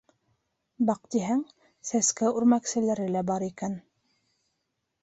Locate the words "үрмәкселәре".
2.41-3.07